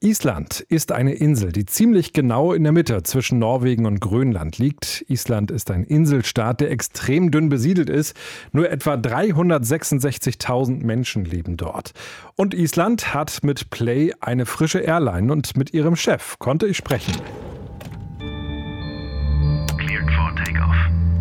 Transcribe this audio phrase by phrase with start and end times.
[0.00, 5.04] Island ist eine Insel, die ziemlich genau in der Mitte zwischen Norwegen und Grönland liegt.
[5.08, 8.16] Island ist ein Inselstaat, der extrem dünn besiedelt ist.
[8.52, 11.94] Nur etwa 366.000 Menschen leben dort.
[12.36, 17.14] Und Island hat mit Play eine frische Airline und mit ihrem Chef konnte ich sprechen.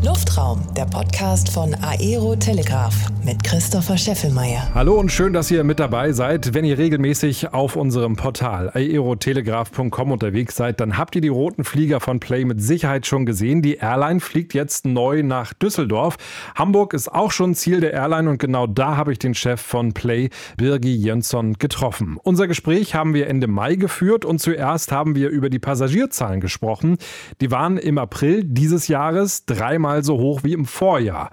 [0.04, 4.70] Luftraum, der Podcast von Aero Telegraph mit Christopher Scheffelmeier.
[4.74, 6.54] Hallo und schön, dass ihr mit dabei seid.
[6.54, 12.00] Wenn ihr regelmäßig auf unserem Portal aerotelegraph.com unterwegs seid, dann habt ihr die roten Flieger
[12.00, 13.62] von Play mit Sicherheit schon gesehen.
[13.62, 16.18] Die Airline fliegt jetzt neu nach Düsseldorf.
[16.56, 19.94] Hamburg ist auch schon Ziel der Airline und genau da habe ich den Chef von
[19.94, 22.18] Play, Birgi Jönsson, getroffen.
[22.24, 26.98] Unser Gespräch haben wir Ende Mai geführt und zuerst haben wir über die Passagierzahlen gesprochen.
[27.42, 31.30] Die waren im April dieses Jahres dreimal dreimal so hoch wie im Vorjahr.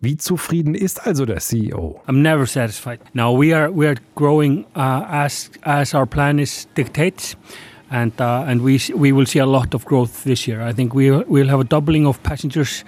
[0.00, 2.00] Wie zufrieden ist also der CEO?
[2.06, 3.00] I'm never satisfied.
[3.12, 7.36] Now we are we are growing uh, as as our plan is dictates.
[7.92, 10.62] And, uh, and we, we will see a lot of growth this year.
[10.62, 12.84] I think we will have a doubling of passengers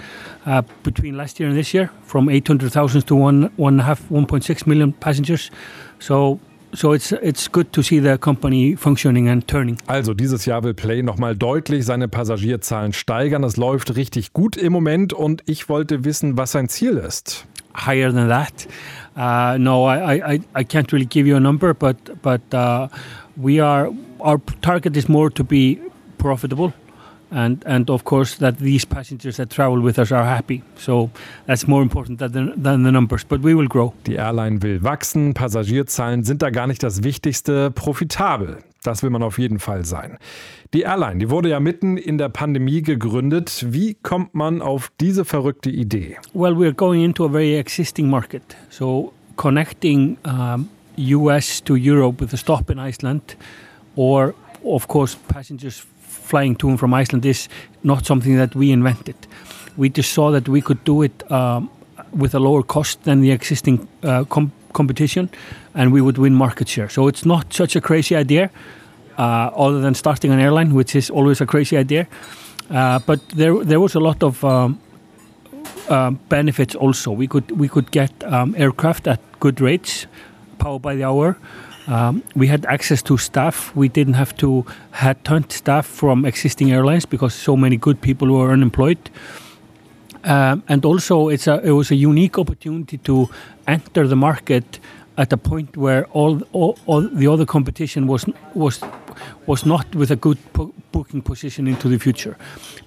[0.47, 4.09] uh, between last year and this year, from 800,000 to one, one and a half,
[4.11, 5.51] 1.6 million passengers.
[5.99, 6.39] So
[6.75, 9.77] So it's, it's good to see the company functioning and turning.
[9.87, 13.43] Also dieses Jahr will Play nochmal deutlich seine Passagierzahlen steigern.
[13.43, 17.47] Das läuft richtig gut im Moment und ich wollte wissen, was sein Ziel ist.
[17.75, 18.67] Higher than that.
[19.15, 22.89] Uh, no, I, I, I can't really give you a number, but, but uh,
[23.37, 25.79] we are, our target is more to be
[26.17, 26.73] profitable.
[27.33, 30.63] And and of course that these passengers that travel with us are happy.
[30.77, 31.11] So
[31.47, 33.25] that's more important than the, than the numbers.
[33.25, 33.95] But we will grow.
[34.07, 35.35] Die Airline will wachsen.
[35.35, 37.71] Passagierzahlen sind da gar nicht das Wichtigste.
[37.71, 38.59] Profitabel.
[38.83, 40.19] Das will man auf jeden Fall sein.
[40.75, 43.67] Die Airline, die wurde ja mitten in der Pandemie gegründet.
[43.69, 46.17] Wie kommt man auf diese verrückte Idee?
[46.35, 48.43] Well, we're going into a very existing market.
[48.71, 53.37] So connecting um, US to Europe with a stop in Iceland
[53.97, 55.87] or of course passengers
[56.23, 57.49] flying to and from Iceland is
[57.83, 59.17] not something that we invented.
[59.77, 61.71] We just saw that we could do it um,
[62.13, 65.29] with a lower cost than the existing uh, com competition,
[65.75, 66.89] and we would win market share.
[66.89, 68.51] So it's not such a crazy idea,
[69.19, 72.07] uh, other than starting an airline, which is always a crazy idea.
[72.71, 74.81] Uh, but there, there was a lot of um,
[75.89, 77.11] uh, benefits also.
[77.11, 80.07] We could we could get um, aircraft at good rates,
[80.59, 81.37] power by the hour.
[81.89, 83.75] Um, we had access to staff.
[83.75, 88.53] We didn't have to hunt staff from existing airlines because so many good people were
[88.53, 89.11] unemployed.
[90.25, 93.29] Um, and also, it's a, it was a unique opportunity to
[93.67, 94.79] enter the market
[95.19, 98.81] at a point where all, all, all the other competition was was
[99.47, 100.39] was not with a good
[100.93, 102.37] booking position into the future,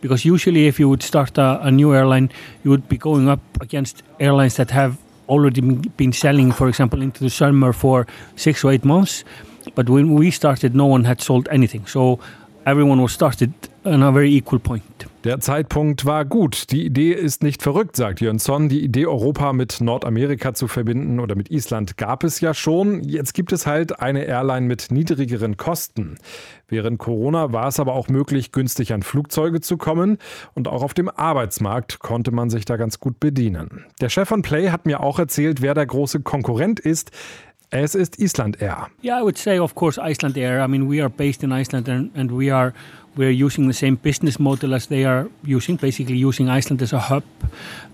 [0.02, 2.30] because usually if you would start a, a new airline,
[2.64, 7.24] you would be going up against airlines that have already been selling, for example, into
[7.24, 8.06] the summer for
[8.36, 9.24] six or eight months.
[9.74, 11.86] But when we started, no one had sold anything.
[11.88, 12.20] So
[12.66, 13.54] everyone was started
[13.84, 15.06] on a very equal point.
[15.26, 16.70] Der Zeitpunkt war gut.
[16.70, 18.70] Die Idee ist nicht verrückt, sagt Jönsson.
[18.70, 23.02] Die Idee, Europa mit Nordamerika zu verbinden oder mit Island gab es ja schon.
[23.02, 26.20] Jetzt gibt es halt eine Airline mit niedrigeren Kosten.
[26.68, 30.20] Während Corona war es aber auch möglich, günstig an Flugzeuge zu kommen.
[30.54, 33.84] Und auch auf dem Arbeitsmarkt konnte man sich da ganz gut bedienen.
[34.02, 37.10] Der Chef von Play hat mir auch erzählt, wer der große Konkurrent ist.
[37.76, 38.88] Es ist Island Air.
[39.02, 40.62] Yeah, I would say, of course, Iceland Air.
[40.62, 42.74] I mean, we are based in Iceland and, and we are
[43.18, 47.00] we're using the same business model as they are using, basically using Iceland as a
[47.00, 47.24] hub.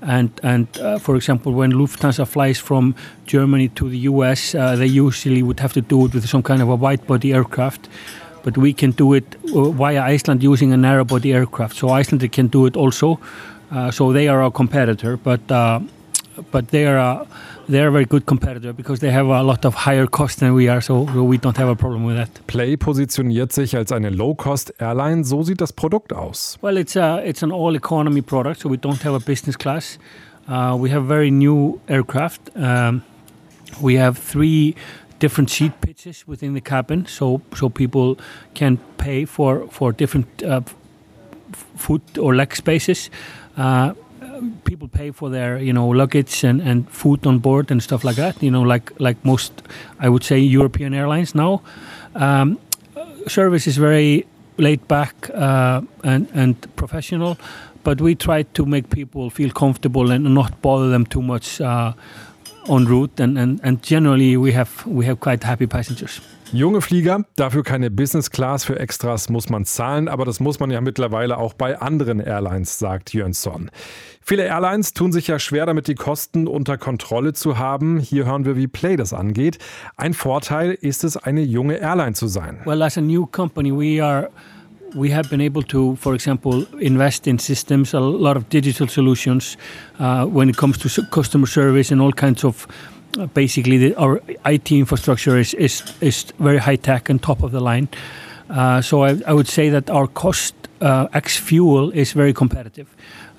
[0.01, 4.87] And and uh, for example, when Lufthansa flies from Germany to the US, uh, they
[4.87, 7.89] usually would have to do it with some kind of a wide body aircraft.
[8.43, 11.75] But we can do it uh, via Iceland using a narrow body aircraft.
[11.75, 13.19] So Iceland can do it also.
[13.71, 15.79] Uh, so they are our competitor, but uh,
[16.51, 17.25] but they are
[17.67, 20.67] they're a very good competitor because they have a lot of higher cost than we
[20.67, 22.29] are, so, we don't have a problem with that.
[22.47, 25.23] Play positioniert sich als eine Low-Cost-Airline.
[25.23, 26.57] So sieht das Produkt aus.
[26.61, 29.99] Well, it's a, it's an all-economy product, so we don't have a business class.
[30.47, 32.51] Uh, we have very new aircraft.
[32.55, 33.03] Um,
[33.79, 34.75] we have three
[35.19, 38.17] different seat pitches within the cabin, so so people
[38.53, 40.61] can pay for for different uh,
[41.77, 43.09] foot or leg spaces.
[43.55, 43.93] Uh,
[44.63, 48.15] people pay for their you know luggage and, and food on board and stuff like
[48.15, 48.41] that.
[48.43, 49.51] You know, like like most
[49.99, 51.61] I would say European airlines now.
[52.15, 52.57] Um,
[53.27, 54.25] service is very
[54.57, 57.37] laid back uh, and and professional,
[57.83, 61.61] but we try to make people feel comfortable and not bother them too much.
[61.61, 61.93] Uh,
[62.67, 66.21] en route, and, and, and generally we have we have quite happy passengers.
[66.53, 70.69] Junge Flieger, dafür keine Business Class für Extras muss man zahlen, aber das muss man
[70.69, 73.71] ja mittlerweile auch bei anderen Airlines, sagt Jönsson.
[74.21, 77.99] Viele Airlines tun sich ja schwer damit, die Kosten unter Kontrolle zu haben.
[77.99, 79.59] Hier hören wir, wie Play das angeht.
[79.95, 82.59] Ein Vorteil ist es, eine junge Airline zu sein.
[82.65, 84.29] Well, as a new company, we are
[84.95, 89.57] we have been able to, for example, invest in systems, a lot of digital solutions
[89.99, 92.67] uh, when it comes to customer service and all kinds of.
[93.19, 97.51] Uh, basically, the, our IT infrastructure is, is is very high tech and top of
[97.51, 97.89] the line.
[98.49, 102.87] Uh, so I, I, would say that our cost uh, ex fuel is very competitive.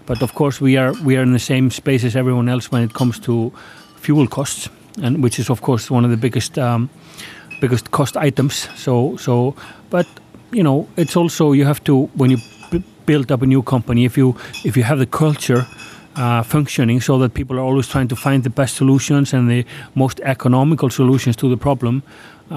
[0.05, 2.83] But of course, we are we are in the same space as everyone else when
[2.83, 3.51] it comes to
[3.97, 4.69] fuel costs,
[5.03, 6.91] and which is of course one of the biggest um,
[7.61, 8.69] biggest cost items.
[8.77, 9.55] So so,
[9.89, 10.07] but
[10.53, 12.39] you know, it's also you have to when you
[13.07, 14.05] build up a new company.
[14.05, 15.67] If you if you have the culture
[16.17, 19.65] uh, functioning so that people are always trying to find the best solutions and the
[19.95, 22.03] most economical solutions to the problem,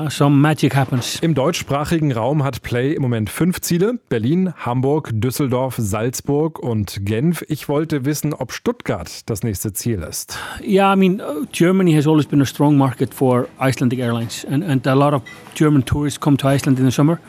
[0.09, 1.19] some magic happens.
[1.21, 7.44] Im deutschsprachigen Raum hat Play im Moment fünf Ziele: Berlin, Hamburg, Düsseldorf, Salzburg und Genf.
[7.47, 10.38] Ich wollte wissen, ob Stuttgart das nächste Ziel ist.
[10.62, 14.63] Yeah, I mean, uh, Germany has always been a strong market for Icelandic airlines, and,
[14.63, 15.21] and a lot of
[15.56, 17.19] German tourists come to Iceland in the summer.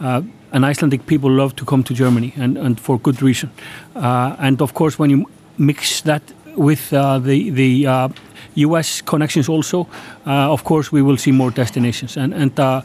[0.00, 0.22] Uh,
[0.52, 3.50] and Icelandic people love to come to Germany, and, and for good reason.
[3.94, 5.26] Uh, and of course, when you
[5.58, 6.22] mix that
[6.56, 8.08] with uh, the the uh,
[8.54, 9.02] U.S.
[9.02, 9.86] connections also,
[10.26, 12.16] uh, of course, we will see more destinations.
[12.16, 12.82] And and uh,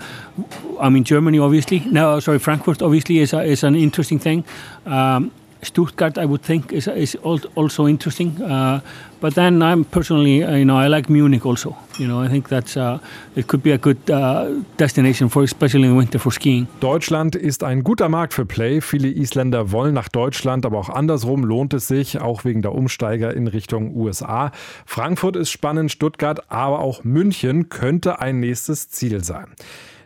[0.79, 1.79] I mean Germany, obviously.
[1.79, 4.43] No, sorry, Frankfurt, obviously, is a, is an interesting thing.
[4.85, 7.15] Um, Stuttgart, I would think, is, is
[7.55, 8.41] also interesting.
[8.41, 8.79] Uh,
[9.19, 11.75] but then I'm personally, uh, you know, I like Munich also.
[11.97, 12.99] You know, I think that's uh,
[13.35, 16.67] it could be a good uh, destination for, especially in winter for skiing.
[16.79, 18.79] Deutschland ist ein guter Markt für Play.
[18.79, 23.33] Viele Isländer wollen nach Deutschland, aber auch andersrum lohnt es sich, auch wegen der Umsteiger
[23.33, 24.51] in Richtung USA.
[24.85, 29.47] Frankfurt ist spannend, Stuttgart, aber auch München könnte ein nächstes Ziel sein.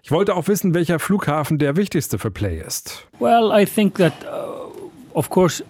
[0.02, 3.08] Ich wollte auch wissen, welcher Flughafen der wichtigste für Play ist.
[3.20, 4.73] Well, I think that uh,
[5.16, 5.62] of course,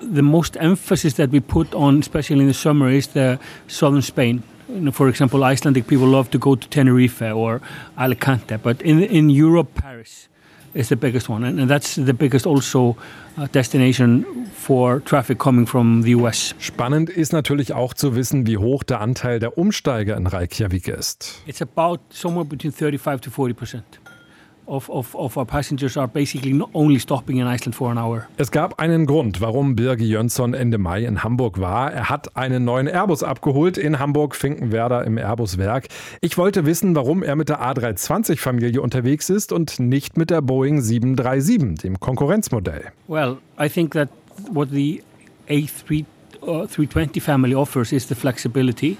[0.00, 4.42] the most emphasis that we put on, especially in the summer, is the southern Spain.
[4.68, 7.60] You know, for example, Icelandic people love to go to Tenerife or
[7.96, 10.28] Alicante, but in in Europe, Paris
[10.74, 12.96] is the biggest one, and, and that's the biggest also
[13.38, 16.54] uh, destination for traffic coming from the US.
[16.58, 21.42] Spannend ist natürlich auch zu wissen, wie hoch der Anteil der Umsteiger in Reykjavik ist.
[21.46, 23.84] It's about somewhere between 35 to 40 percent.
[24.68, 28.28] Of, of, of, our passengers are basically only stopping in Iceland for an hour.
[28.36, 31.90] Es gab einen Grund, warum Birgi Jönsson Ende Mai in Hamburg war.
[31.90, 35.88] Er hat einen neuen Airbus abgeholt in Hamburg-Finkenwerder im Airbus-Werk.
[36.20, 40.82] Ich wollte wissen, warum er mit der A320-Familie unterwegs ist und nicht mit der Boeing
[40.82, 42.92] 737, dem Konkurrenzmodell.
[43.06, 44.10] Well, I think that
[44.52, 45.02] what the
[45.48, 46.04] A3
[46.42, 48.98] uh, 320 family offers is the flexibility.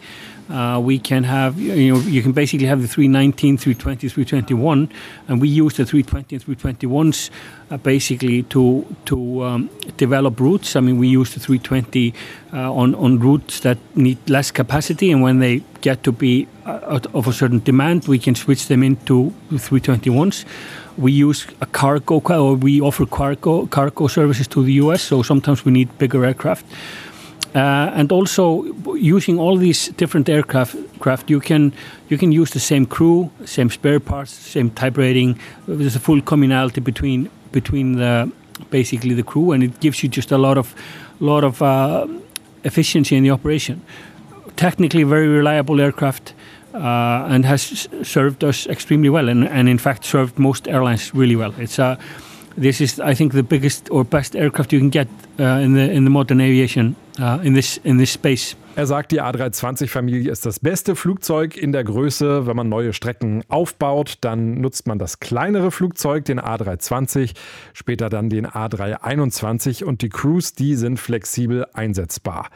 [0.49, 4.91] Uh, we can have, you know, you can basically have the 319, 320, 321,
[5.29, 7.31] and we use the 320 and 321s
[7.71, 10.75] uh, basically to to um, develop routes.
[10.75, 12.15] I mean, we use the 320
[12.53, 17.01] uh, on on routes that need less capacity, and when they get to be uh,
[17.13, 20.45] of a certain demand, we can switch them into 321s
[20.99, 25.65] we use a cargo or we offer cargo cargo services to the US so sometimes
[25.65, 26.67] we need bigger aircraft
[27.59, 28.63] uh, and also
[28.95, 31.73] using all these different aircraft craft, you can
[32.09, 35.39] you can use the same crew, same spare parts, same type rating.
[35.67, 38.31] There's a full commonality between between the
[38.71, 40.75] basically the crew, and it gives you just a lot of
[41.21, 42.07] lot of uh,
[42.63, 43.81] efficiency in the operation.
[44.57, 46.35] Technically, very reliable aircraft.
[46.75, 51.35] Uh, and has served us extremely well, and, and in fact served most airlines really
[51.35, 51.53] well.
[51.59, 51.99] It's a
[52.59, 55.09] this is, I think, the biggest or best aircraft you can get
[55.41, 58.57] uh, in the in the modern aviation uh, in this in this space.
[58.77, 62.47] Er sagt, die A320-Familie ist das beste Flugzeug in der Größe.
[62.47, 67.35] Wenn man neue Strecken aufbaut, dann nutzt man das kleinere Flugzeug, den A320,
[67.73, 72.51] später dann den A321 und die Crews, die sind flexibel einsetzbar.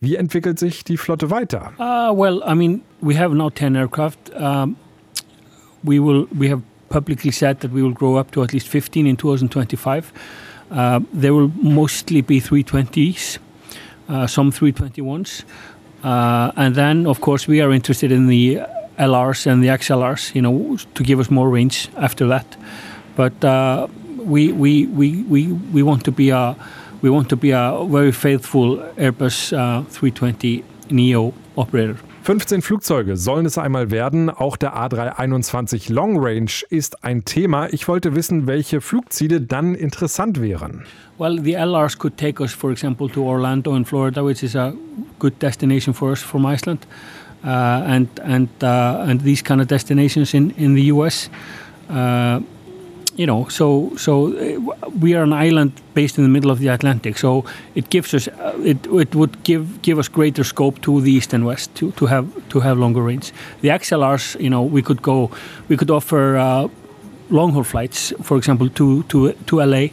[0.00, 1.72] Wie entwickelt sich die Flotte weiter?
[1.76, 4.30] Uh, well, I mean, we have now 10 aircraft.
[4.38, 4.76] Um,
[5.82, 9.06] we will we have publicly said that we will grow up to at least 15
[9.06, 10.12] in 2025.
[10.70, 13.40] Uh, there will mostly be 320s, uh,
[14.26, 15.44] some 321s.
[16.02, 18.60] Uh, and then, of course, we are interested in the
[18.98, 22.56] LRs and the XLRs, you know, to give us more range after that.
[23.16, 26.56] But uh, we, we, we, we, we want to be a
[27.00, 31.96] we want to be a very faithful Airbus 320 uh, Neo operator.
[32.28, 34.28] 15 Flugzeuge sollen es einmal werden.
[34.28, 37.72] Auch der A321 Long Range ist ein Thema.
[37.72, 40.84] Ich wollte wissen, welche Flugziele dann interessant wären.
[41.16, 44.74] Well, the LRs could take us, for example, to Orlando in Florida, which is a
[45.18, 46.86] good destination for us from Iceland.
[47.44, 51.30] uh, and and uh, and these kind of destinations in in the U.S.
[51.88, 52.40] Uh,
[53.18, 56.68] you know, so so uh, we are an island based in the middle of the
[56.68, 57.44] Atlantic, so
[57.74, 61.34] it gives us uh, it it would give give us greater scope to the east
[61.34, 63.32] and west to, to have to have longer range.
[63.60, 65.30] The XLRs, you know, we could go,
[65.68, 66.68] we could offer uh,
[67.28, 69.88] long haul flights, for example, to to to LA.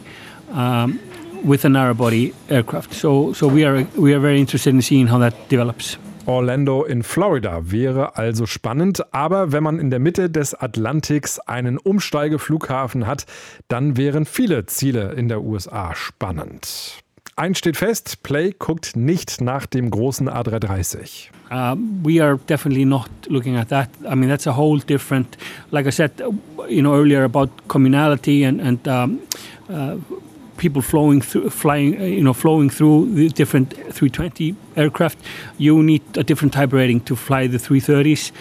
[0.52, 1.00] Um,
[1.44, 2.92] with a narrow body aircraft.
[2.94, 5.96] So, so we are we are very interested in seeing how that develops.
[6.26, 11.78] Orlando in Florida wäre also spannend, aber wenn man in der Mitte des Atlantiks einen
[11.78, 13.26] Umsteigeflughafen hat,
[13.68, 17.02] dann wären viele Ziele in der USA spannend.
[17.36, 21.28] Eins steht fest, Play guckt nicht nach dem großen A330.
[21.50, 23.88] Uh, we are definitely not looking at that.
[24.04, 25.36] I mean, that's a whole different,
[25.70, 26.10] like I said,
[26.68, 29.20] you know, earlier about communality and, and um,
[29.68, 29.96] uh,
[30.56, 35.18] people flowing through, flying, uh, you know, flowing through the different 320 aircraft.
[35.58, 38.32] You need a different type rating to fly the 330s.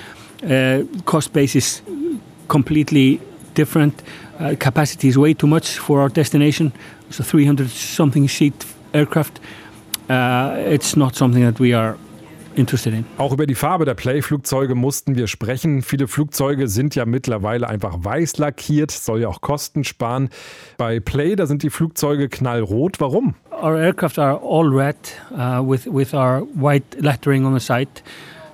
[0.44, 1.82] Uh, cost base is
[2.48, 3.20] completely
[3.54, 4.02] different.
[4.40, 6.74] Uh, capacity is way too much for our destination.
[7.10, 9.40] It's a 300 something seat aircraft.
[10.10, 11.98] Uh, it's not something that we are
[12.58, 13.06] in.
[13.18, 15.82] Auch über die Farbe der Play-Flugzeuge mussten wir sprechen.
[15.82, 20.30] Viele Flugzeuge sind ja mittlerweile einfach weiß lackiert, soll ja auch Kosten sparen.
[20.78, 23.00] Bei Play, da sind die Flugzeuge knallrot.
[23.00, 23.36] Warum?
[23.52, 24.96] Our aircraft are all red
[25.32, 27.88] uh, with, with our white lettering on the side.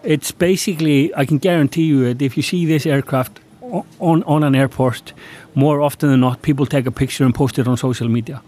[0.03, 3.39] It's basically, I can guarantee you that if you see this aircraft
[3.99, 5.13] on, on an airport,
[5.53, 8.41] more often than not, people take a picture and post it on social media.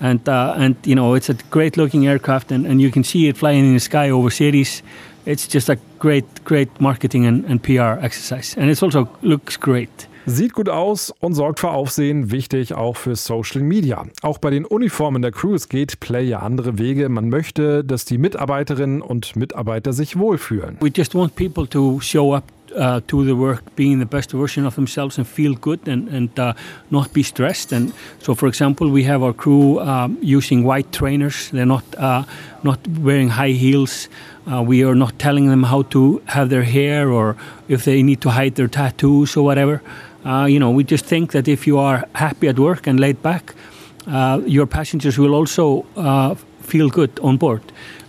[0.00, 3.28] And uh, and you know it's a great looking aircraft and, and you can see
[3.28, 4.82] it flying in the sky over cities
[5.26, 10.08] it's just a great great marketing and, and PR exercise and it also looks great
[10.26, 14.06] Sieht gut aus und sorgt für Aufsehen, wichtig auch für Social Media.
[14.22, 17.10] Auch bei den Uniformen der Crews geht Play ja andere Wege.
[17.10, 20.78] Man möchte, dass die Mitarbeiterinnen und Mitarbeiter sich wohlfühlen.
[20.80, 22.44] We just want people to show up
[22.76, 26.38] uh, to the work being the best version of themselves and feel good and, and
[26.38, 26.52] uh,
[26.90, 27.72] not be stressed.
[27.72, 31.50] And so, for example, we have our crew um, using white trainers.
[31.50, 32.24] They're not uh,
[32.62, 34.08] not wearing high heels.
[34.50, 37.36] Uh, we are not telling them how to have their hair or
[37.68, 39.82] if they need to hide their tattoos or whatever.
[40.24, 43.22] Uh, you know, we just think that if you are happy at work and laid
[43.22, 43.54] back,
[44.06, 45.84] uh, your passengers will also
[46.64, 47.62] feel good on board.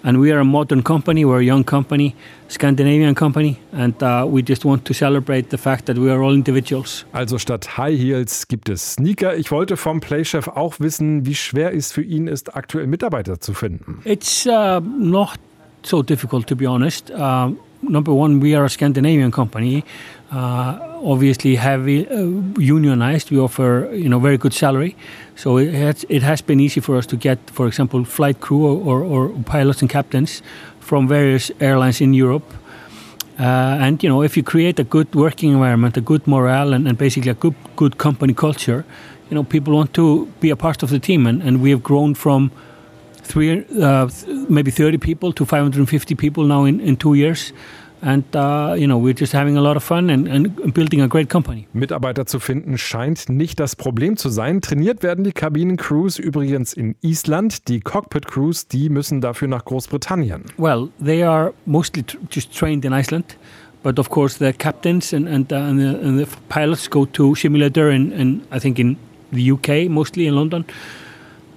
[0.04, 2.16] And we are a modern company, we're a young company,
[2.48, 6.34] Scandinavian company, and uh, we just want to celebrate the fact that we are all
[6.34, 7.06] individuals.
[7.12, 9.36] Also statt High Heels gibt es Sneaker.
[9.36, 13.54] Ich wollte vom Playchef auch wissen, wie schwer es für ihn ist, aktuell Mitarbeiter zu
[13.54, 14.00] finden.
[14.04, 15.40] It's uh, not
[15.82, 17.10] so difficult to be honest.
[17.10, 17.52] Uh,
[17.90, 19.84] number one, we are a Scandinavian company.
[20.32, 22.24] Uh, obviously heavy uh,
[22.58, 23.32] unionized.
[23.32, 24.96] We offer you know very good salary,
[25.36, 28.66] so it has, it has been easy for us to get, for example, flight crew
[28.66, 30.42] or, or pilots and captains
[30.80, 32.44] from various airlines in Europe.
[33.40, 36.88] Uh, and you know, if you create a good working environment, a good morale, and,
[36.88, 38.86] and, basically a good good company culture,
[39.30, 41.28] you know, people want to be a part of the team.
[41.28, 42.52] And, and we have grown from
[43.26, 44.08] three, uh,
[44.50, 47.54] maybe 30 people to 550 people now in, in two years.
[48.02, 51.08] And uh, you know, we're just having a lot of fun and, and building a
[51.08, 51.68] great company.
[51.74, 54.62] Mitarbeiter zu finden scheint nicht das Problem zu sein.
[54.62, 57.68] Trainiert werden die Kabinencrews übrigens in Island.
[57.68, 60.44] Die Cockpit Crews, die müssen dafür nach Großbritannien.
[60.58, 63.38] Well, they are mostly just trained in Iceland.
[63.82, 67.36] But of course, the captains and, and, uh, and, the, and the pilots go to
[67.36, 68.98] simulator in, in, I think, in
[69.32, 70.66] the UK, mostly in London.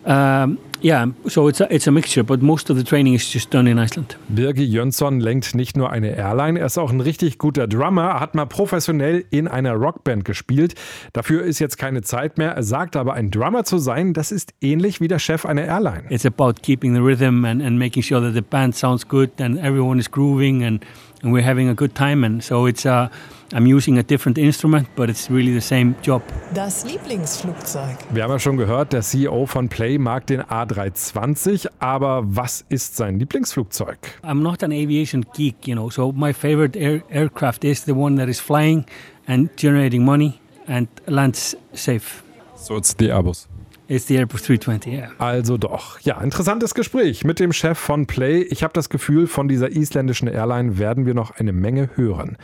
[0.04, 3.50] Um, yeah, so it's a, it's a mixture, but most of the training is just
[3.50, 4.16] done in Iceland.
[4.28, 8.34] Birgi Jönsson lenkt nicht nur eine Airline, er ist auch ein richtig guter Drummer, hat
[8.34, 10.74] mal professionell in einer Rockband gespielt.
[11.12, 12.52] Dafür ist jetzt keine Zeit mehr.
[12.52, 16.04] Er sagt aber, ein Drummer zu sein, das ist ähnlich wie der Chef einer Airline.
[16.10, 19.58] It's about keeping the rhythm and, and making sure that the band sounds good and
[19.58, 20.84] everyone is grooving and,
[21.22, 22.24] and we're having a good time.
[22.24, 23.08] And so it's uh,
[23.52, 26.22] I'm using a different instrument, but it's really the same job.
[26.54, 27.96] Das Lieblingsflugzeug.
[28.12, 32.96] Wir haben ja schon gehört, der CEO von Play mag den A320, aber was ist
[32.96, 33.98] sein Lieblingsflugzeug?
[34.22, 38.16] I'm not an aviation geek, you know, so my favorite air aircraft is the one
[38.16, 38.84] that is flying
[39.26, 42.22] and generating money and lands safe.
[42.54, 43.46] So it's the Airbus.
[43.90, 45.08] It's the Airbus 320, yeah.
[45.16, 45.98] Also doch.
[46.00, 48.42] Ja, interessantes Gespräch mit dem Chef von Play.
[48.42, 52.36] Ich habe das Gefühl, von dieser isländischen Airline werden wir noch eine Menge hören.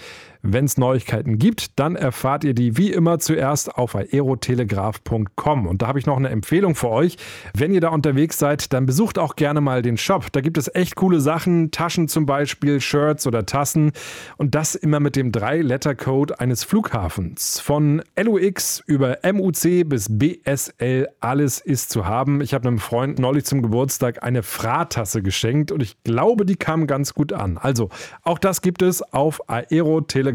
[0.46, 5.66] Wenn es Neuigkeiten gibt, dann erfahrt ihr die wie immer zuerst auf aerotelegraph.com.
[5.66, 7.16] Und da habe ich noch eine Empfehlung für euch.
[7.56, 10.30] Wenn ihr da unterwegs seid, dann besucht auch gerne mal den Shop.
[10.32, 13.92] Da gibt es echt coole Sachen, Taschen zum Beispiel, Shirts oder Tassen.
[14.36, 17.60] Und das immer mit dem 3-Letter-Code eines Flughafens.
[17.60, 22.42] Von LUX über MUC bis BSL, alles ist zu haben.
[22.42, 26.86] Ich habe einem Freund neulich zum Geburtstag eine Fra-Tasse geschenkt und ich glaube, die kam
[26.86, 27.56] ganz gut an.
[27.56, 27.88] Also,
[28.24, 30.33] auch das gibt es auf aerotelegraph.com.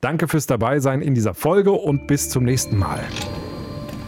[0.00, 3.00] Danke fürs Dabeisein in dieser Folge und bis zum nächsten Mal.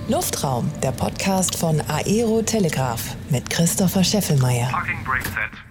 [0.09, 4.69] Luftraum, der Podcast von Aero Telegraph mit Christopher Scheffelmeier.
[4.71, 5.70] Parking Brake Set.